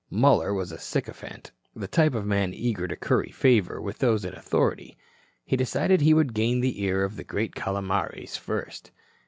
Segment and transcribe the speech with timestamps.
[0.09, 4.33] Muller was a sycophant, the type of man eager to curry favor with those in
[4.33, 4.97] authority.
[5.45, 8.89] He decided he would gain the ear of the great Calomares first.